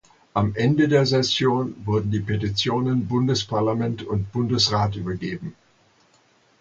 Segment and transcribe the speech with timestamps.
[0.33, 5.53] Am Ende der Session wurden die Petitionen Bundesparlament und Bundesrat übergeben.